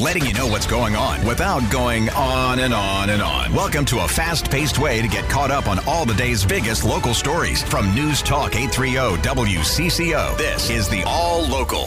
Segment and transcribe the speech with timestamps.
[0.00, 3.52] letting you know what's going on without going on and on and on.
[3.52, 6.84] Welcome to a fast paced way to get caught up on all the day's biggest
[6.84, 10.38] local stories from News Talk 830 WCCO.
[10.38, 11.86] This is the All Local.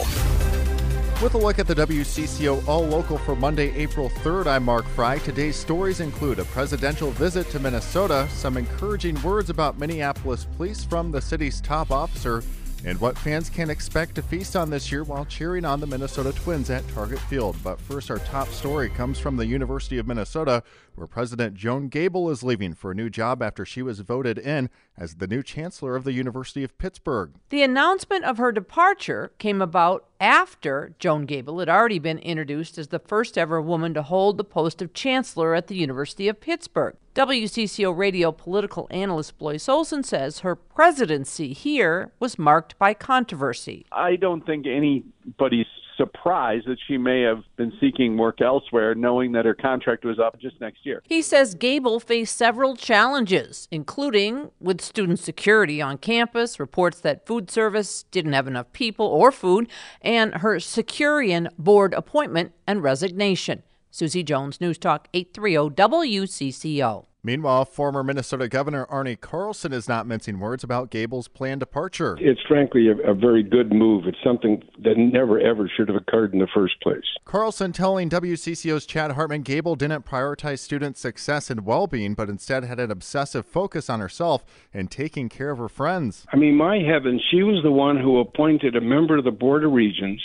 [1.22, 5.20] With a look at the WCCO All Local for Monday, April 3rd, I'm Mark Freie.
[5.20, 11.12] Today's stories include a presidential visit to Minnesota, some encouraging words about Minneapolis police from
[11.12, 12.42] the city's top officer,
[12.84, 16.32] and what fans can expect to feast on this year while cheering on the Minnesota
[16.32, 17.56] Twins at Target Field.
[17.62, 20.62] But first, our top story comes from the University of Minnesota,
[20.94, 24.68] where President Joan Gabel is leaving for a new job after she was voted in
[24.96, 27.32] as the new chancellor of the University of Pittsburgh.
[27.48, 32.88] The announcement of her departure came about after Joan Gabel had already been introduced as
[32.88, 36.96] the first ever woman to hold the post of chancellor at the University of Pittsburgh.
[37.14, 43.86] WCCO radio political analyst Blois Olson says her presidency here was marked by controversy.
[43.92, 49.44] I don't think anybody's surprised that she may have been seeking work elsewhere, knowing that
[49.44, 51.02] her contract was up just next year.
[51.06, 57.50] He says Gabel faced several challenges, including with student security on campus, reports that food
[57.50, 59.68] service didn't have enough people or food,
[60.00, 63.62] and her Securian board appointment and resignation.
[63.94, 67.04] Susie Jones, News Talk 830 WCCO.
[67.22, 72.16] Meanwhile, former Minnesota Governor Arne Carlson is not mincing words about Gabel's planned departure.
[72.18, 74.06] It's frankly a, a, very good move.
[74.06, 77.04] It's something that never ever should have occurred in the first place.
[77.26, 82.64] Carlson telling WCCO's Chad Hartman Gable didn't prioritize student success and well being, but instead
[82.64, 86.26] had an obsessive focus on herself and taking care of her friends.
[86.32, 89.64] I mean, my heavens, she was the one who appointed a member of the Board
[89.64, 90.22] of Regents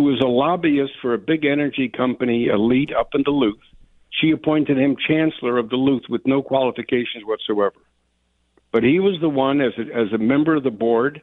[0.00, 3.58] who was a lobbyist for a big energy company, ALLETE, up in Duluth
[4.10, 7.76] she appointed him chancellor of Duluth with no qualifications whatsoever.
[8.72, 11.22] But he was the one, as a, as a member of the board,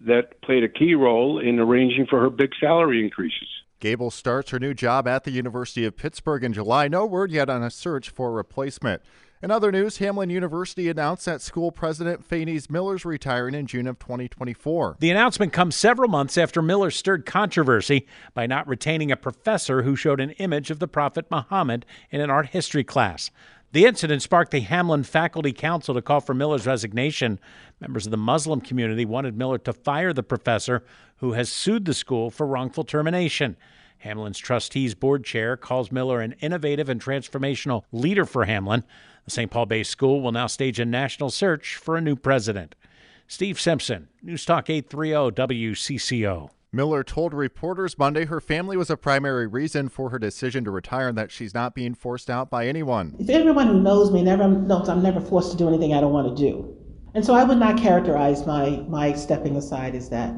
[0.00, 3.48] that played a key role in arranging for her big salary increases.
[3.80, 6.88] Gabel starts her new job at the University of Pittsburgh in July.
[6.88, 9.02] No word yet on a search for replacement.
[9.42, 13.88] In other news, Hamline University announced that school president Fayneese Miller is retiring in June
[13.88, 14.98] of 2024.
[15.00, 19.96] The announcement comes several months after Miller stirred controversy by not retaining a professor who
[19.96, 23.32] showed an image of the Prophet Muhammad in an art history class.
[23.72, 27.40] The incident sparked the Hamline Faculty Council to call for Miller's resignation.
[27.80, 30.84] Members of the Muslim community wanted Miller to fire the professor,
[31.16, 33.56] who has sued the school for wrongful termination.
[34.04, 38.82] Hamline's trustees board chair calls Miller an innovative and transformational leader for Hamline.
[39.24, 39.50] The St.
[39.50, 42.74] Paul based school will now stage a national search for a new president.
[43.28, 46.50] Steve Simpson, News Talk 830 WCCO.
[46.74, 51.08] Miller told reporters Monday her family was a primary reason for her decision to retire
[51.08, 53.14] and that she's not being forced out by anyone.
[53.18, 56.12] If everyone who knows me never knows I'm never forced to do anything I don't
[56.12, 56.74] want to do.
[57.14, 60.34] And so I would not characterize my, my stepping aside as that.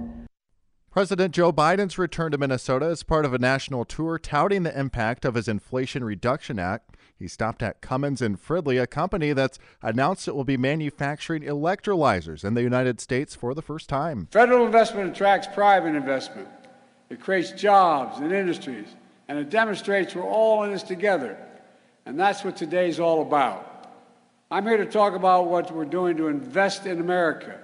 [0.94, 5.24] President Joe Biden's return to Minnesota is part of a national tour touting the impact
[5.24, 6.96] of his Inflation Reduction Act.
[7.18, 12.44] He stopped at Cummins and Fridley, a company that's announced it will be manufacturing electrolyzers
[12.44, 14.28] in the United States for the first time.
[14.30, 16.46] Federal investment attracts private investment.
[17.10, 18.86] It creates jobs and industries,
[19.26, 21.36] and it demonstrates we're all in this together.
[22.06, 23.90] And that's what today's all about.
[24.48, 27.58] I'm here to talk about what we're doing to invest in America,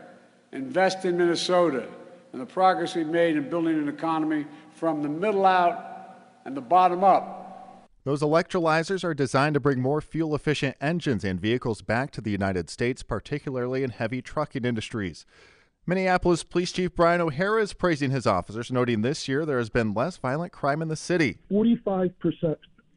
[0.51, 1.87] invest in Minnesota
[2.33, 6.61] and the progress we've made in building an economy from the middle out and the
[6.61, 7.89] bottom up.
[8.05, 12.31] Those electrolyzers are designed to bring more fuel efficient engines and vehicles back to the
[12.31, 15.27] United States, particularly in heavy trucking industries.
[15.87, 19.93] Minneapolis Police Chief Brian O'Hara is praising his officers, noting this year there has been
[19.93, 21.39] less violent crime in the city.
[21.51, 22.57] 45%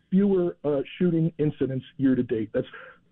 [0.09, 2.50] fewer uh, shooting incidents year to date.
[2.53, 2.67] That's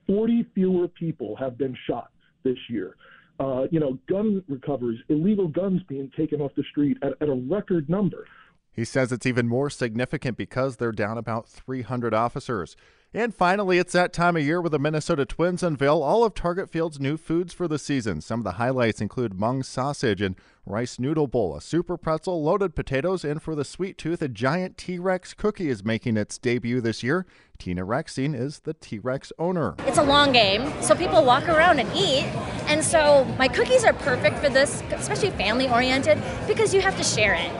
[0.08, 2.12] 40 fewer people have been shot
[2.44, 2.96] this year
[3.42, 7.34] uh, you know, gun recoveries, illegal guns being taken off the street at, at a
[7.34, 8.28] record number.
[8.72, 12.76] He says it's even more significant because they're down about 300 officers.
[13.14, 16.70] And finally, it's that time of year where the Minnesota Twins unveil all of Target
[16.70, 18.22] Field's new foods for the season.
[18.22, 22.74] Some of the highlights include Hmong sausage and rice noodle bowl, a super pretzel, loaded
[22.74, 26.80] potatoes, and for the sweet tooth, a giant T Rex cookie is making its debut
[26.80, 27.26] this year.
[27.58, 29.76] Tina Rexing is the T Rex owner.
[29.80, 32.24] It's a long game, so people walk around and eat.
[32.72, 37.04] And so my cookies are perfect for this, especially family oriented, because you have to
[37.04, 37.52] share it.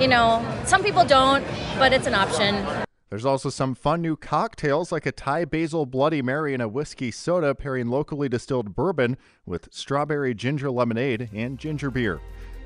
[0.00, 1.44] You know, some people don't,
[1.78, 2.66] but it's an option.
[3.08, 7.12] There's also some fun new cocktails like a Thai basil Bloody Mary and a whiskey
[7.12, 9.16] soda pairing locally distilled bourbon
[9.46, 12.20] with strawberry ginger lemonade and ginger beer.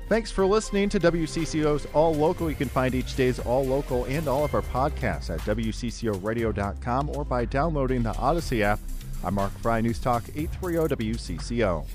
[0.09, 2.49] Thanks for listening to WCCO's All Local.
[2.49, 7.23] You can find each day's All Local and all of our podcasts at WCCORadio.com or
[7.23, 8.79] by downloading the Odyssey app.
[9.23, 11.85] I'm Mark Freie, News Talk 830 WCCO.